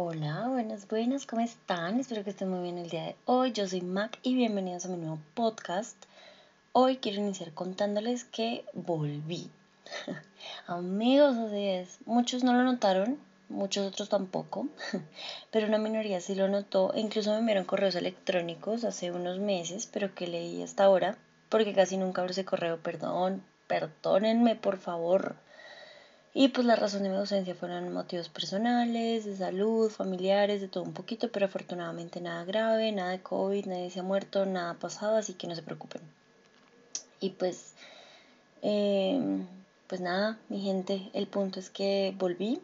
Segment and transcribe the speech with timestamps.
[0.00, 1.98] Hola, buenas, buenas, ¿cómo están?
[1.98, 3.50] Espero que estén muy bien el día de hoy.
[3.50, 5.96] Yo soy Mac y bienvenidos a mi nuevo podcast.
[6.70, 9.50] Hoy quiero iniciar contándoles que volví.
[10.68, 11.98] Amigos, así es.
[12.06, 14.68] Muchos no lo notaron, muchos otros tampoco,
[15.50, 20.14] pero una minoría sí lo notó incluso me enviaron correos electrónicos hace unos meses, pero
[20.14, 21.18] que leí hasta ahora,
[21.48, 25.34] porque casi nunca abro ese correo, perdón, perdónenme por favor.
[26.40, 30.84] Y pues la razón de mi ausencia fueron motivos personales, de salud, familiares, de todo
[30.84, 34.74] un poquito, pero afortunadamente nada grave, nada de COVID, nadie se ha muerto, nada ha
[34.74, 36.00] pasado, así que no se preocupen.
[37.18, 37.72] Y pues,
[38.62, 39.48] em,
[39.88, 42.60] pues nada, mi gente, el punto es que volví.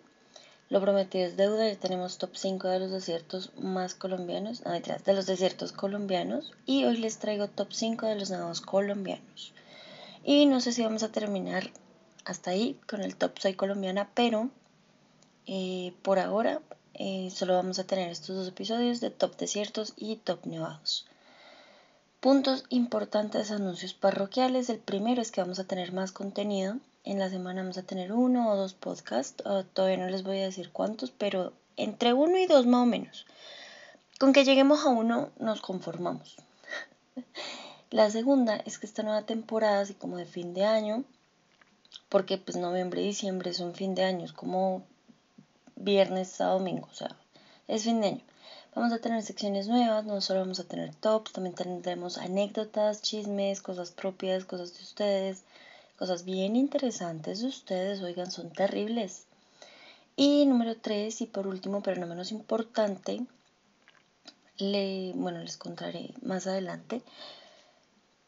[0.71, 5.05] Lo prometido es deuda, ya tenemos top 5 de los desiertos más colombianos, no detrás,
[5.05, 6.53] de los desiertos colombianos.
[6.65, 9.53] Y hoy les traigo top 5 de los nuevos colombianos.
[10.23, 11.73] Y no sé si vamos a terminar
[12.25, 14.51] hasta ahí con el top Soy colombiana, pero
[15.47, 16.61] eh, por ahora
[16.95, 21.07] eh, solo vamos a tener estos dos episodios de top desiertos y top nevados.
[22.21, 24.71] Puntos importantes, anuncios parroquiales.
[24.71, 26.79] El primero es que vamos a tener más contenido.
[27.05, 29.43] En la semana vamos a tener uno o dos podcasts.
[29.75, 33.27] todavía no les voy a decir cuántos, pero entre uno y dos más o menos.
[34.19, 36.37] Con que lleguemos a uno nos conformamos.
[37.91, 41.05] La segunda es que esta nueva temporada, así como de fin de año,
[42.09, 44.85] porque pues noviembre y diciembre son fin de año, es como
[45.77, 47.17] viernes a domingo, o sea,
[47.69, 48.21] es fin de año.
[48.75, 53.63] Vamos a tener secciones nuevas, no solo vamos a tener tops, también tendremos anécdotas, chismes,
[53.63, 55.45] cosas propias, cosas de ustedes,
[55.97, 59.27] cosas bien interesantes de ustedes, oigan, son terribles.
[60.17, 63.25] Y número tres, y por último, pero no menos importante,
[64.59, 67.03] le, bueno, les contaré más adelante,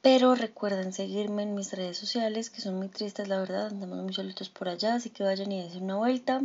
[0.09, 4.15] pero recuerden seguirme en mis redes sociales, que son muy tristes, la verdad, andamos muy
[4.15, 6.43] solitos por allá, así que vayan y den una vuelta,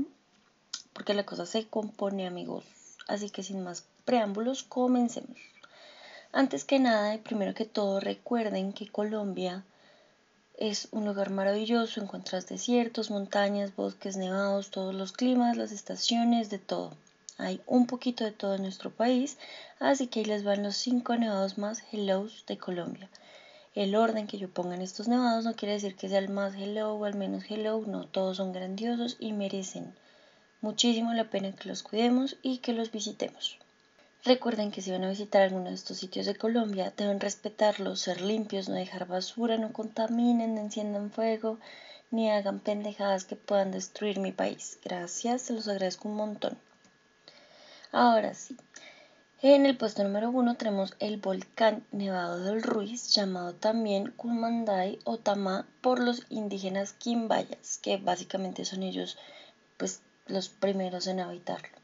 [0.93, 2.65] porque la cosa se compone, amigos.
[3.07, 5.37] Así que sin más preámbulos, comencemos.
[6.31, 9.63] Antes que nada y primero que todo, recuerden que Colombia
[10.57, 16.57] es un lugar maravilloso, encuentras desiertos, montañas, bosques, nevados, todos los climas, las estaciones, de
[16.57, 16.97] todo.
[17.37, 19.37] Hay un poquito de todo en nuestro país,
[19.79, 23.07] así que ahí les van los cinco nevados más hellos de Colombia
[23.73, 26.55] el orden que yo ponga en estos nevados no quiere decir que sea el más
[26.55, 29.93] hello o el menos hello, no, todos son grandiosos y merecen
[30.59, 33.57] muchísimo la pena que los cuidemos y que los visitemos.
[34.23, 38.21] Recuerden que si van a visitar alguno de estos sitios de Colombia, deben respetarlos, ser
[38.21, 41.57] limpios, no dejar basura, no contaminen, no enciendan fuego,
[42.11, 44.77] ni hagan pendejadas que puedan destruir mi país.
[44.83, 46.57] Gracias, se los agradezco un montón.
[47.91, 48.55] Ahora sí,
[49.43, 55.17] en el puesto número uno tenemos el volcán Nevado del Ruiz, llamado también Kumandai o
[55.17, 59.17] Tamá por los indígenas quimbayas, que básicamente son ellos
[59.77, 61.75] pues, los primeros en habitarlo.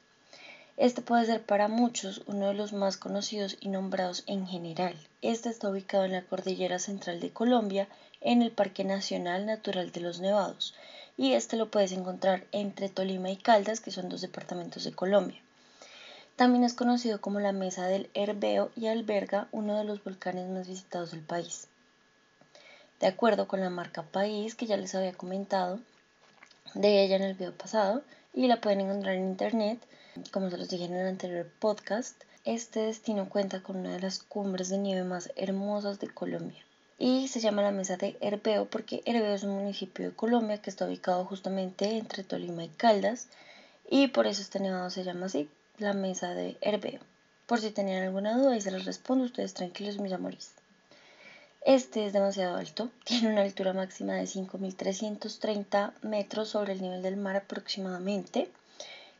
[0.78, 4.96] Este puede ser para muchos uno de los más conocidos y nombrados en general.
[5.24, 7.88] Este está ubicado en la cordillera central de Colombia,
[8.22, 10.76] en el Parque Nacional Natural de los Nevados,
[11.18, 15.42] y este lo puedes encontrar entre Tolima y Caldas, que son dos departamentos de Colombia.
[16.38, 20.68] También es conocido como la Mesa del Herbeo y alberga uno de los volcanes más
[20.68, 21.68] visitados del país.
[23.00, 25.80] De acuerdo con la marca País, que ya les había comentado
[26.76, 28.04] de ella en el video pasado,
[28.36, 29.80] y la pueden encontrar en internet,
[30.32, 34.20] como se los dije en el anterior podcast, este destino cuenta con una de las
[34.20, 36.64] cumbres de nieve más hermosas de Colombia.
[37.00, 40.70] Y se llama la Mesa de Herbeo porque Herbeo es un municipio de Colombia que
[40.70, 43.28] está ubicado justamente entre Tolima y Caldas,
[43.90, 45.50] y por eso este nevado se llama así,
[45.80, 47.00] la mesa de herbeo.
[47.46, 50.52] Por si tenían alguna duda y se les respondo, ustedes tranquilos, mis amores.
[51.66, 57.18] Este es demasiado alto, tiene una altura máxima de 5.330 metros sobre el nivel del
[57.18, 58.50] mar aproximadamente.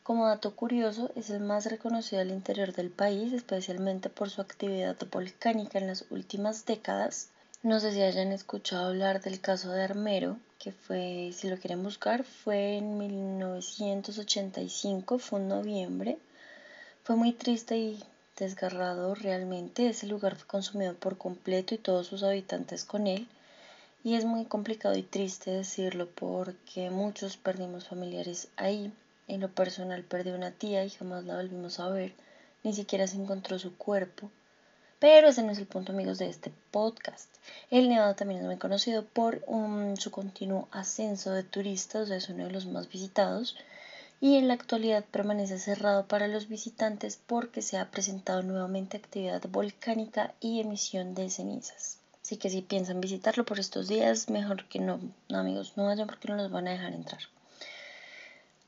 [0.02, 4.96] Como dato curioso, es el más reconocido al interior del país, especialmente por su actividad
[5.12, 7.30] volcánica en las últimas décadas.
[7.62, 11.84] No sé si hayan escuchado hablar del caso de Armero, que fue, si lo quieren
[11.84, 16.18] buscar, fue en 1985, fue en noviembre.
[17.08, 18.04] Fue muy triste y
[18.36, 19.88] desgarrado realmente.
[19.88, 23.30] Ese lugar fue consumido por completo y todos sus habitantes con él.
[24.04, 28.92] Y es muy complicado y triste decirlo porque muchos perdimos familiares ahí.
[29.30, 32.12] En lo personal perdí una tía y jamás la volvimos a ver.
[32.64, 34.30] Ni siquiera se encontró su cuerpo.
[35.00, 37.30] Pero ese no es el punto, amigos, de este podcast.
[37.72, 39.46] El Nevado también es muy conocido por
[39.98, 43.56] su continuo ascenso de turistas, es uno de los más visitados
[44.20, 49.44] y en la actualidad permanece cerrado para los visitantes porque se ha presentado nuevamente actividad
[49.50, 52.00] volcánica y emisión de cenizas.
[52.22, 55.00] Así que si piensan visitarlo por estos días, mejor que no,
[55.30, 57.22] no amigos, no vayan porque no los van a dejar entrar.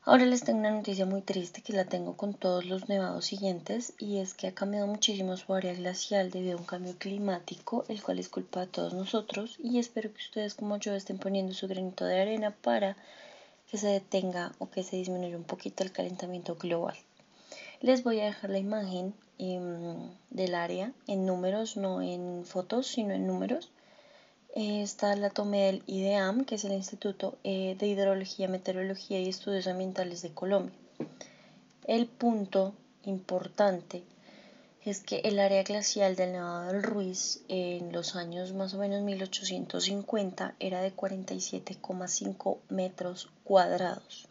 [0.02, 3.92] Ahora les tengo una noticia muy triste que la tengo con todos los nevados siguientes
[3.98, 8.02] y es que ha cambiado muchísimo su área glacial debido a un cambio climático, el
[8.02, 11.68] cual es culpa de todos nosotros y espero que ustedes como yo estén poniendo su
[11.68, 12.96] granito de arena para
[13.70, 16.96] que se detenga o que se disminuya un poquito el calentamiento global.
[17.80, 23.14] Les voy a dejar la imagen em, del área en números, no en fotos, sino
[23.14, 23.70] en números
[24.54, 29.68] Esta la tomé del IDEAM, que es el Instituto eh, de Hidrología, Meteorología y Estudios
[29.68, 30.74] Ambientales de Colombia.
[31.86, 32.74] El punto
[33.04, 34.02] importante
[34.82, 39.02] es que el área glacial del Nevado del Ruiz en los años más o menos
[39.02, 44.26] 1850 era de 47,5 metros cuadrados.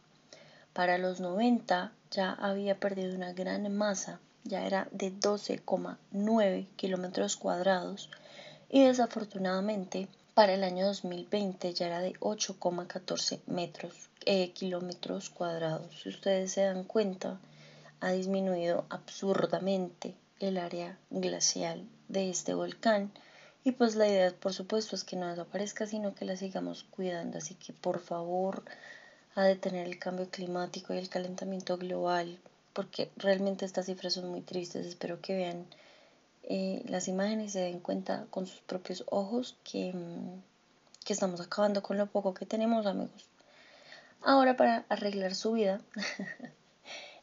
[0.74, 8.10] Para los 90 ya había perdido una gran masa, ya era de 12,9 kilómetros cuadrados
[8.70, 16.02] y desafortunadamente para el año 2020 ya era de 8,14 metros eh, kilómetros cuadrados.
[16.02, 17.40] Si ustedes se dan cuenta,
[18.00, 23.12] ha disminuido absurdamente el área glacial de este volcán.
[23.64, 27.38] Y pues la idea por supuesto es que no desaparezca sino que la sigamos cuidando.
[27.38, 28.64] Así que por favor
[29.36, 32.40] a detener el cambio climático y el calentamiento global
[32.74, 34.86] porque realmente estas cifras son muy tristes.
[34.86, 35.66] Espero que vean
[36.44, 40.42] eh, las imágenes y se den cuenta con sus propios ojos que, mm,
[41.04, 43.28] que estamos acabando con lo poco que tenemos, amigos.
[44.22, 45.82] Ahora para arreglar su vida,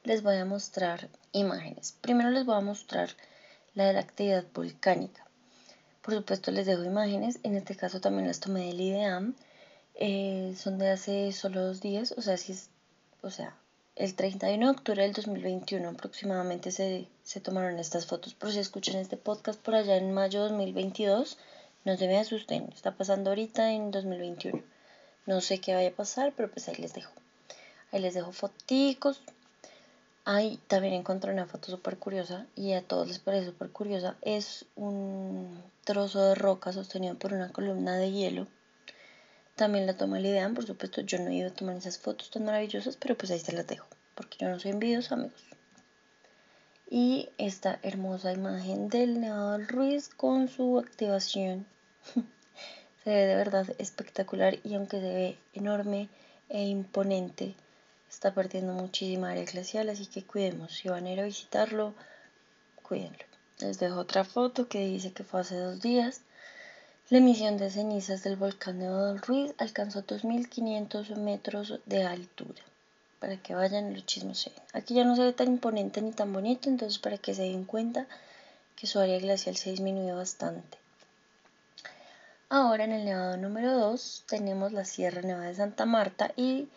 [0.06, 1.96] les voy a mostrar imágenes.
[2.00, 3.10] Primero les voy a mostrar
[3.74, 5.26] la de la actividad volcánica.
[6.00, 9.34] Por supuesto les dejo imágenes, en este caso también las tomé del IDEAM.
[9.96, 12.70] Eh, son de hace solo dos días, o sea, si es,
[13.22, 13.56] o sea,
[13.96, 18.34] el 31 de octubre del 2021 aproximadamente se, se, tomaron estas fotos.
[18.34, 21.36] Por si escuchan este podcast por allá en mayo de 2022,
[21.84, 24.62] no se me asusten, está pasando ahorita en 2021.
[25.26, 27.12] No sé qué vaya a pasar, pero pues ahí les dejo.
[27.90, 29.20] Ahí les dejo foticos.
[30.26, 34.16] Ahí también encontré una foto súper curiosa y a todos les parece súper curiosa.
[34.20, 38.46] Es un trozo de roca sostenido por una columna de hielo
[39.56, 42.44] también la toma el ideal, por supuesto, yo no iba a tomar esas fotos tan
[42.44, 45.42] maravillosas, pero pues ahí se las dejo, porque yo no soy envidiosa, amigos.
[46.90, 51.66] Y esta hermosa imagen del Nevado Ruiz con su activación.
[53.04, 56.10] se ve de verdad espectacular y aunque se ve enorme
[56.50, 57.54] e imponente,
[58.08, 60.72] está perdiendo muchísima área glacial, así que cuidemos.
[60.72, 61.94] Si van a ir a visitarlo,
[62.82, 63.24] cuídenlo.
[63.58, 66.22] Les dejo otra foto que dice que fue hace dos días
[67.08, 72.60] la emisión de cenizas del volcán de del Ruiz alcanzó 2.500 metros de altura.
[73.20, 74.50] Para que vayan los chismos.
[74.72, 77.64] Aquí ya no se ve tan imponente ni tan bonito, entonces para que se den
[77.64, 78.08] cuenta
[78.74, 80.78] que su área glacial se disminuyó bastante.
[82.48, 86.68] Ahora en el nevado número 2 tenemos la Sierra Nevada de Santa Marta y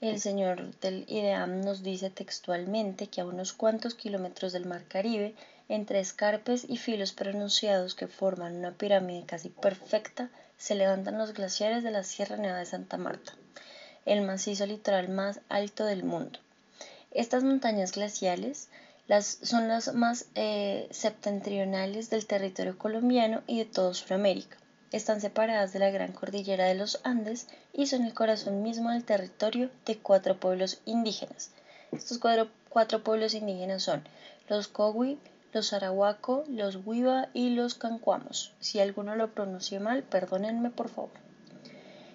[0.00, 5.34] el señor del IDEAM nos dice textualmente que a unos cuantos kilómetros del Mar Caribe
[5.68, 11.82] entre escarpes y filos pronunciados que forman una pirámide casi perfecta, se levantan los glaciares
[11.82, 13.32] de la Sierra Nevada de Santa Marta,
[14.06, 16.38] el macizo litoral más alto del mundo.
[17.10, 18.68] Estas montañas glaciales
[19.42, 24.58] son las más eh, septentrionales del territorio colombiano y de todo Sudamérica.
[24.90, 29.04] Están separadas de la gran cordillera de los Andes y son el corazón mismo del
[29.04, 31.50] territorio de cuatro pueblos indígenas.
[31.92, 34.02] Estos cuatro, pueblos indígenas son
[34.48, 35.18] los Cogui,
[35.52, 38.54] los Arahuaco, los Huiva y los Cancuamos.
[38.60, 41.10] Si alguno lo pronuncie mal, perdónenme por favor.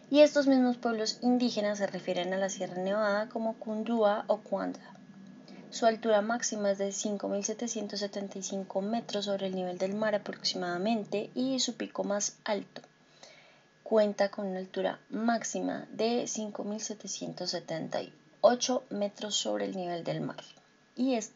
[0.09, 4.93] Y estos mismos pueblos indígenas se refieren a la Sierra Nevada como Cundúa o Cuanda.
[5.74, 11.74] Su altura máxima es de 5.775 metros sobre el nivel del mar aproximadamente y su
[11.74, 12.84] pico más alto
[13.82, 20.44] cuenta con una altura máxima de 5.778 metros sobre el nivel del mar.
[20.96, 21.32] Y es,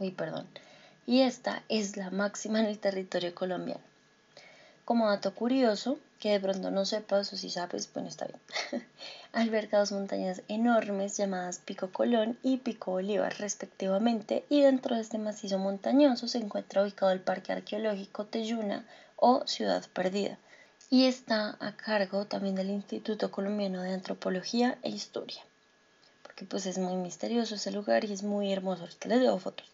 [0.00, 0.48] uy, perdón,
[1.06, 3.84] y esta es la máxima en el territorio colombiano.
[4.84, 8.40] Como dato curioso, que de pronto no sepas o si sabes, bueno, está bien.
[9.32, 15.18] Alberga dos montañas enormes llamadas Pico Colón y Pico Bolívar respectivamente y dentro de este
[15.18, 18.86] macizo montañoso se encuentra ubicado el Parque Arqueológico Teyuna
[19.16, 20.38] o Ciudad Perdida
[20.90, 25.42] y está a cargo también del Instituto Colombiano de Antropología e Historia
[26.30, 28.82] porque pues es muy misterioso ese lugar y es muy hermoso.
[28.82, 29.66] Ahorita les doy fotos.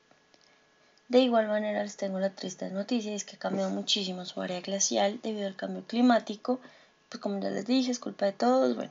[1.08, 4.60] De igual manera les tengo la triste noticia, es que ha cambiado muchísimo su área
[4.60, 6.60] glacial debido al cambio climático.
[7.08, 8.74] Pues como ya les dije, es culpa de todos.
[8.74, 8.90] Bueno,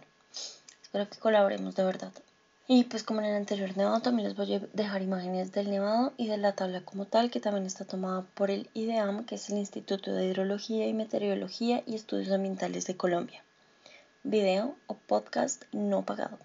[0.82, 2.14] espero que colaboremos de verdad.
[2.68, 6.14] Y pues como en el anterior nevado también les voy a dejar imágenes del nevado
[6.18, 9.50] y de la tabla como tal que también está tomada por el IDEAM, que es
[9.50, 13.44] el Instituto de Hidrología y Meteorología y Estudios Ambientales de Colombia.
[14.24, 16.40] Video o podcast no pagado.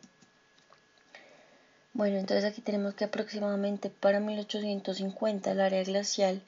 [1.93, 6.41] Bueno, entonces aquí tenemos que aproximadamente para 1850 el área glacial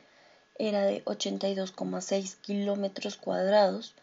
[0.56, 3.94] era de 82,6 kilómetros cuadrados.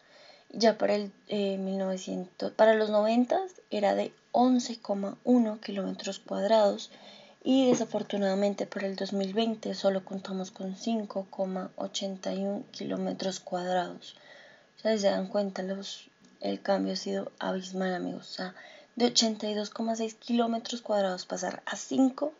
[0.52, 6.90] Ya para, el, 1900, eh, para los 90 era de 11,1 kilómetros cuadrados
[7.42, 14.16] y desafortunadamente para el 2020 solo contamos con 5,81 kilómetros cuadrados.
[14.78, 18.28] O se dan cuenta, los, el cambio ha sido abismal, amigos.
[18.30, 18.54] O sea,
[18.96, 22.32] de 82,6 kilómetros cuadrados pasar a 5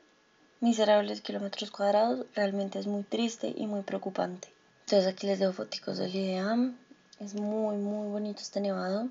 [0.60, 4.48] miserables kilómetros cuadrados realmente es muy triste y muy preocupante.
[4.84, 6.76] Entonces aquí les dejo fotos del IDEAM.
[7.18, 9.08] Es muy, muy bonito este nevado.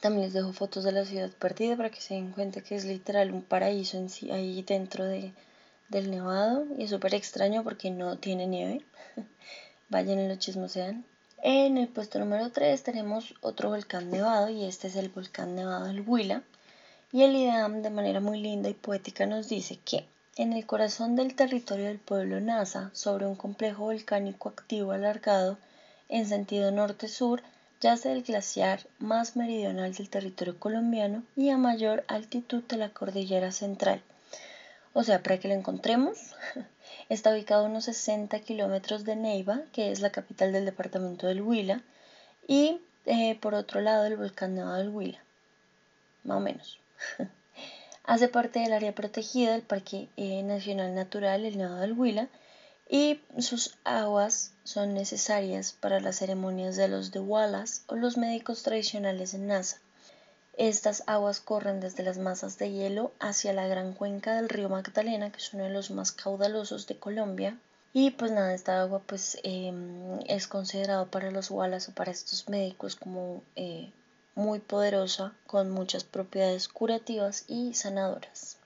[0.00, 2.84] También les dejo fotos de la ciudad perdida para que se den cuenta que es
[2.84, 5.32] literal un paraíso en sí, ahí dentro de,
[5.88, 6.64] del nevado.
[6.78, 8.82] Y es súper extraño porque no tiene nieve.
[9.88, 11.04] Vayan y lo chismosean.
[11.40, 15.84] En el puesto número 3 tenemos otro volcán nevado y este es el volcán nevado
[15.84, 16.42] del Huila.
[17.12, 20.04] Y el IDEAM de manera muy linda y poética nos dice que
[20.36, 25.58] en el corazón del territorio del pueblo Nasa, sobre un complejo volcánico activo alargado
[26.08, 27.40] en sentido norte-sur,
[27.80, 33.52] yace el glaciar más meridional del territorio colombiano y a mayor altitud de la cordillera
[33.52, 34.02] central.
[34.98, 36.34] O sea, para que lo encontremos,
[37.08, 41.40] está ubicado a unos 60 kilómetros de Neiva, que es la capital del departamento del
[41.40, 41.84] Huila,
[42.48, 45.22] y eh, por otro lado el volcán Nevado del Huila,
[46.24, 46.80] más o menos.
[48.02, 52.28] Hace parte del área protegida del Parque eh, Nacional Natural El Nevado del Huila
[52.90, 58.64] y sus aguas son necesarias para las ceremonias de los de Wallace o los médicos
[58.64, 59.78] tradicionales en NASA.
[60.58, 65.30] Estas aguas corren desde las masas de hielo hacia la gran cuenca del río Magdalena,
[65.30, 67.56] que es uno de los más caudalosos de Colombia.
[67.92, 72.48] Y pues nada, esta agua pues em, es considerado para los Wallace o para estos
[72.48, 73.92] médicos como eh,
[74.34, 78.56] muy poderosa con muchas propiedades curativas y sanadoras.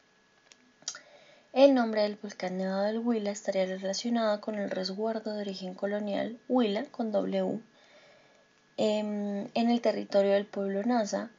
[1.53, 6.39] El nombre del volcán Nevado del Huila estaría relacionado con el resguardo de origen colonial
[6.49, 7.61] Huila con W
[8.79, 11.31] em, en el territorio del pueblo Nasa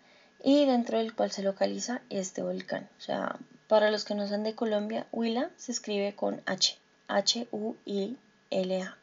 [0.44, 2.88] y dentro del cual se localiza este volcán.
[3.00, 8.98] O sea, para los que no son de Colombia, Huila se escribe con H, H-U-I-L-A.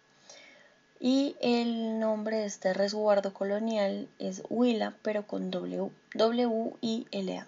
[1.00, 7.46] Y el nombre de este resguardo colonial es Huila, pero con W, W-I-L-A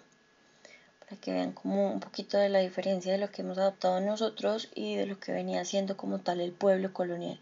[1.17, 4.95] que vean como un poquito de la diferencia de lo que hemos adoptado nosotros y
[4.95, 7.39] de lo que venía siendo como tal el pueblo colonial.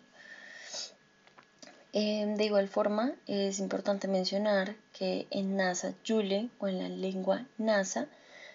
[1.93, 7.45] Em, de igual forma, es importante mencionar que en NASA Yule o en la lengua
[7.57, 8.07] NASA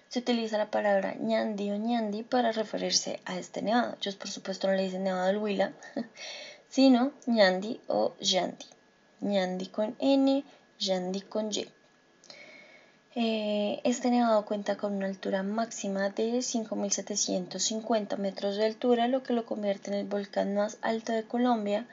[0.09, 3.95] se utiliza la palabra ñandi o ñandi para referirse a este nevado.
[4.01, 5.73] Ellos, por supuesto, no le dicen nevado del Huila,
[6.71, 8.65] sino ñandi o yandi.
[9.21, 10.43] ñandi con N,
[10.79, 11.69] yandi con Y.
[13.17, 19.35] Eh, este nevado cuenta con una altura máxima de 5.750 metros de altura, lo que
[19.35, 21.87] lo convierte en el volcán más alto de Colombia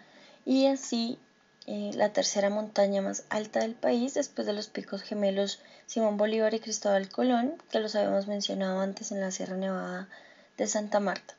[0.46, 1.18] y así
[1.66, 6.54] eh, la tercera montaña más alta del país después de los picos gemelos Simón Bolívar
[6.54, 10.10] y Cristóbal Colón, que los habíamos mencionado antes en la Sierra Nevada
[10.58, 11.36] de Santa Marta.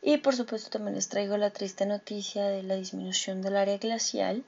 [0.00, 4.44] Y por supuesto también les traigo la triste noticia de la disminución del área glacial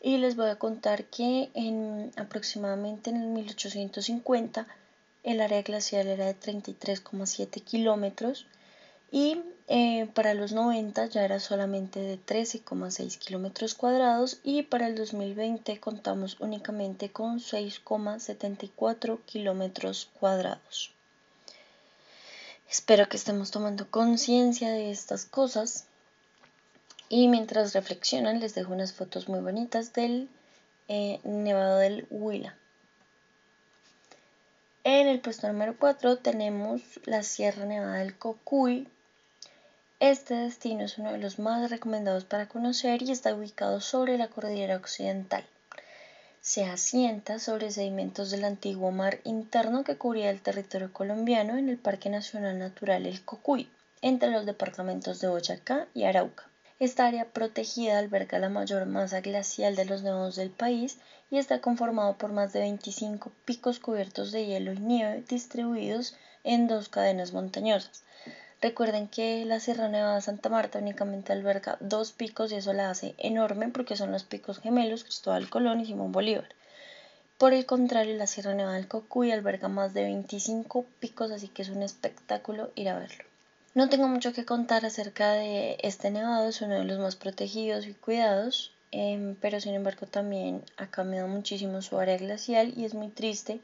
[0.00, 4.66] y les voy a contar que en aproximadamente en el 1850
[5.22, 8.46] el área glacial era de 33,7 kilómetros
[9.12, 14.96] y eh, para los 90 ya era solamente de 13,6 kilómetros cuadrados y para el
[14.96, 20.92] 2020 contamos únicamente con 6,74 kilómetros cuadrados.
[22.70, 25.84] Espero que estemos tomando conciencia de estas cosas
[27.10, 30.30] y mientras reflexionan les dejo unas fotos muy bonitas del
[30.88, 32.56] eh, Nevado del Huila.
[34.84, 38.88] En el puesto número 4 tenemos la Sierra Nevada del Cocuy.
[40.00, 44.28] Este destino es uno de los más recomendados para conocer y está ubicado sobre la
[44.28, 45.44] cordillera occidental.
[46.40, 51.78] Se asienta sobre sedimentos del antiguo mar interno que cubría el territorio colombiano en el
[51.78, 53.68] Parque Nacional Natural El Cocuy,
[54.00, 56.48] entre los departamentos de Boyacá y Arauca.
[56.78, 61.60] Esta área protegida alberga la mayor masa glacial de los nevados del país y está
[61.60, 66.14] conformado por más de 25 picos cubiertos de hielo y nieve distribuidos
[66.44, 68.04] en dos cadenas montañosas.
[68.60, 72.90] Recuerden que la Sierra Nevada de Santa Marta únicamente alberga dos picos y eso la
[72.90, 76.48] hace enorme porque son los picos gemelos Cristóbal Colón y Simón Bolívar.
[77.38, 81.62] Por el contrario, la Sierra Nevada del Cocuy alberga más de 25 picos, así que
[81.62, 83.24] es un espectáculo ir a verlo.
[83.74, 87.86] No tengo mucho que contar acerca de este nevado, es uno de los más protegidos
[87.86, 92.94] y cuidados, em, pero sin embargo también ha cambiado muchísimo su área glacial y es
[92.94, 93.60] muy triste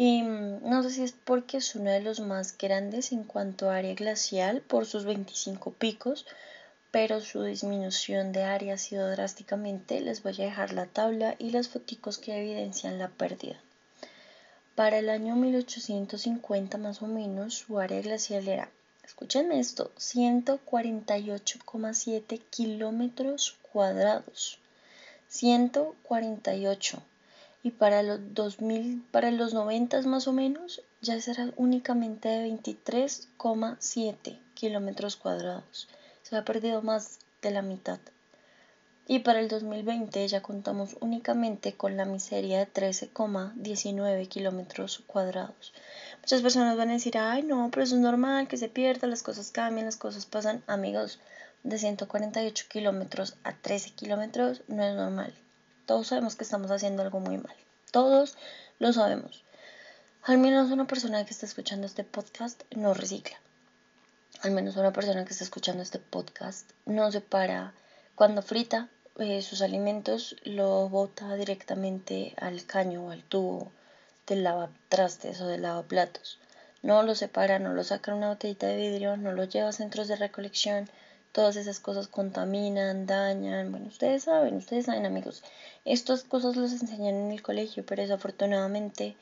[0.00, 3.68] Y mm, no sé si es porque es uno de los más grandes en cuanto
[3.68, 6.24] a área glacial por sus 25 picos,
[6.92, 10.00] pero su disminución de área ha sido drásticamente.
[10.00, 13.56] Les voy a dejar la tabla y las fotos que evidencian la pérdida.
[14.76, 18.70] Para el año 1850 más o menos su área glacial era,
[19.02, 24.60] escúchenme esto, 148,7 kilómetros cuadrados.
[25.28, 27.02] 148
[27.62, 34.38] y para los 2000, para los 90 más o menos, ya será únicamente de 23,7
[34.54, 35.88] kilómetros cuadrados.
[36.22, 37.98] Se ha perdido más de la mitad.
[39.10, 45.72] Y para el 2020 ya contamos únicamente con la miseria de 13,19 kilómetros cuadrados.
[46.20, 49.22] Muchas personas van a decir, ay no, pero eso es normal, que se pierda, las
[49.22, 50.62] cosas cambian, las cosas pasan.
[50.66, 51.20] Amigos,
[51.62, 55.32] de 148 kilómetros a 13 kilómetros no es normal.
[55.88, 57.56] Todos sabemos que estamos haciendo algo muy mal.
[57.92, 58.36] Todos
[58.78, 59.42] lo sabemos.
[60.22, 63.40] Al menos una persona que está escuchando este podcast no recicla.
[64.42, 67.72] Al menos una persona que está escuchando este podcast no separa
[68.16, 73.72] cuando frita eh, sus alimentos, lo bota directamente al caño o al tubo
[74.26, 76.38] del lavatrastes o del lavaplatos.
[76.82, 79.72] No lo separa, no lo saca en una botellita de vidrio, no lo lleva a
[79.72, 80.90] centros de recolección,
[81.38, 85.44] todas esas cosas contaminan, dañan, bueno, ustedes saben, ustedes saben amigos,
[85.84, 89.14] estas cosas las enseñan en el colegio, pero desafortunadamente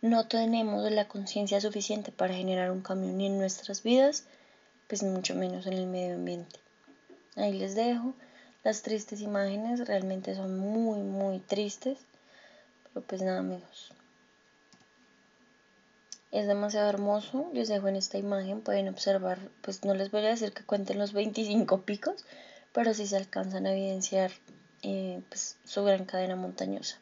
[0.00, 4.24] no tenemos la conciencia suficiente para generar un cambio ni en nuestras vidas,
[4.88, 6.58] pues mucho menos en el medio ambiente.
[7.36, 8.14] Ahí les dejo
[8.64, 11.98] las tristes imágenes, realmente son muy, muy tristes,
[12.94, 13.92] pero pues nada amigos,
[16.32, 17.48] es demasiado hermoso.
[17.52, 20.98] Les dejo en esta imagen, pueden observar, pues no les voy a decir que cuenten
[20.98, 22.24] los 25 picos,
[22.72, 24.32] pero sí se alcanzan a evidenciar
[24.82, 26.98] eh, pues, su gran cadena montañosa.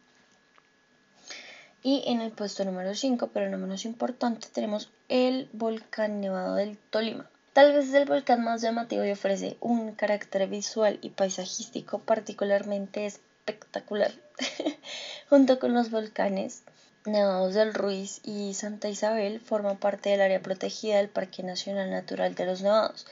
[1.83, 6.77] Y en el puesto número 5, pero no menos importante, tenemos el volcán nevado del
[6.77, 7.31] Tolima.
[7.55, 13.07] Tal vez es el volcán más llamativo y ofrece un carácter visual y paisajístico particularmente
[13.07, 14.13] espectacular.
[15.31, 16.63] Junto con los volcanes
[17.07, 22.35] Nevados del Ruiz y Santa Isabel forman parte del área protegida del Parque Nacional Natural
[22.35, 23.07] de los Nevados.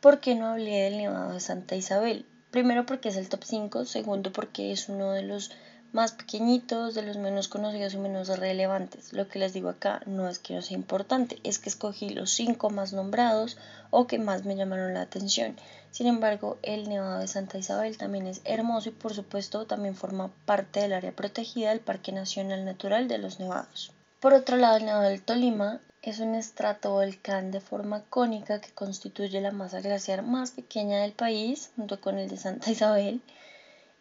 [0.00, 2.24] ¿Por qué no hablé del Nevado de Santa Isabel?
[2.50, 5.50] Primero porque es el top 5, segundo porque es uno de los
[5.92, 9.12] más pequeñitos, de los menos conocidos y menos relevantes.
[9.12, 12.30] Lo que les digo acá no es que no sea importante, es que escogí los
[12.30, 13.56] cinco más nombrados
[13.90, 15.56] o que más me llamaron la atención.
[15.90, 20.30] Sin embargo, el Nevado de Santa Isabel también es hermoso y por supuesto también forma
[20.44, 23.92] parte del área protegida del Parque Nacional Natural de los Nevados.
[24.20, 29.40] Por otro lado, el Nevado del Tolima es un estratovolcán de forma cónica que constituye
[29.40, 33.20] la masa glaciar más pequeña del país, junto con el de Santa Isabel.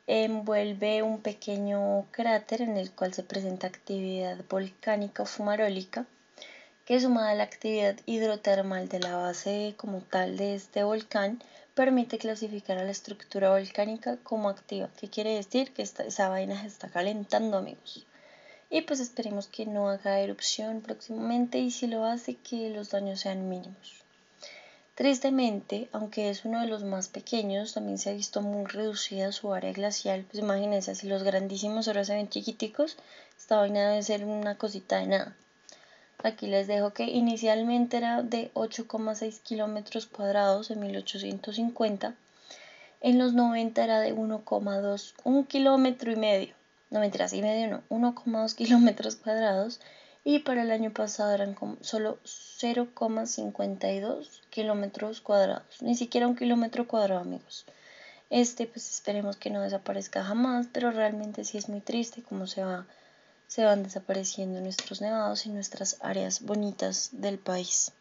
[0.07, 6.05] Envuelve un pequeño cráter en el cual se presenta actividad volcánica o fumarólica,
[6.85, 11.41] que sumada a la actividad hidrotermal de la base como tal de este volcán,
[11.73, 14.91] permite clasificar a la estructura volcánica como activa.
[14.95, 15.73] ¿Qué quiere decir?
[15.73, 18.05] Que esa vaina se está calentando, amigos.
[18.69, 23.21] Y pues esperemos que no haga erupción próximamente y si lo hace, que los daños
[23.21, 24.04] sean mínimos.
[24.95, 29.53] Tristemente, aunque es uno de los más pequeños, también se ha visto muy reducida su
[29.53, 30.25] área glacial.
[30.31, 32.95] Pues imagínense, si los grandísimos ahora se ven chiquiticos,
[33.37, 35.35] esta vaina debe ser una cosita de nada.
[36.23, 42.15] Aquí les dejo que inicialmente era de 8,6 kilómetros cuadrados en 1850.
[43.01, 46.55] En los 90 era de 1,2, un kilómetro y medio.
[46.89, 49.81] No mentiras, y medio no, 1,2 kilómetros cuadrados.
[50.23, 52.17] Y para el año pasado eran solo
[52.65, 55.81] 0,52 kilómetros cuadrados.
[55.81, 57.65] Ni siquiera un kilómetro cuadrado, amigos.
[58.29, 62.63] Este, pues esperemos que no desaparezca jamás, pero realmente sí es muy triste cómo se
[62.63, 62.85] va
[63.47, 67.91] se van desapareciendo nuestros nevados y nuestras áreas bonitas del país.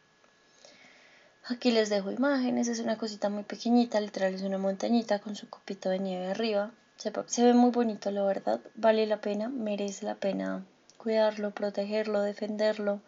[1.47, 5.49] Aquí les dejo imágenes, es una cosita muy pequeñita, literal es una montañita con su
[5.51, 6.71] copito de nieve arriba.
[6.97, 10.65] Se, se, ve muy bonito, la verdad, vale la pena, merece la pena
[10.97, 13.01] cuidarlo, protegerlo, defenderlo.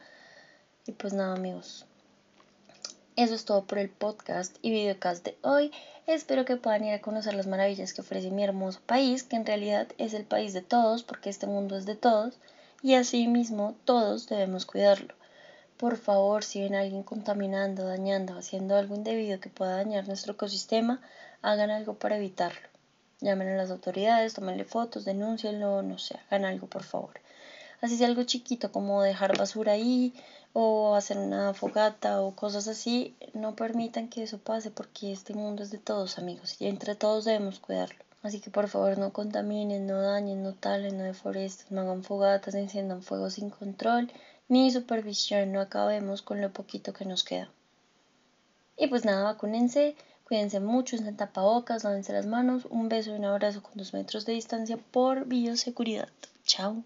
[0.86, 1.84] Y pues nada amigos,
[3.16, 5.72] eso es todo por el podcast y videocast de hoy.
[6.06, 9.44] Espero que puedan ir a conocer las maravillas que ofrece mi hermoso país, que en
[9.44, 12.38] realidad es el país de todos, porque este mundo es de todos,
[12.82, 15.14] y asimismo todos debemos cuidarlo.
[15.76, 20.34] Por favor, si ven a alguien contaminando, dañando, haciendo algo indebido que pueda dañar nuestro
[20.34, 21.00] ecosistema,
[21.42, 22.68] hagan algo para evitarlo.
[23.20, 27.18] Llamen a las autoridades, tómenle fotos, denúncienlo, no sé, hagan algo por favor.
[27.80, 30.14] Así sea algo chiquito como dejar basura ahí,
[30.58, 35.62] o hacer una fogata o cosas así, no permitan que eso pase porque este mundo
[35.62, 38.02] es de todos amigos y entre todos debemos cuidarlo.
[38.22, 42.54] Así que por favor no contaminen, no dañen, no talen, no deforesten, no hagan fogatas,
[42.54, 44.10] enciendan fuego sin control,
[44.48, 47.50] ni supervisión, no acabemos con lo poquito que nos queda.
[48.78, 49.94] Y pues nada, vacúnense,
[50.26, 54.24] cuídense mucho, usen tapabocas, lávense las manos, un beso y un abrazo con dos metros
[54.24, 56.08] de distancia por bioseguridad.
[56.46, 56.82] Chao.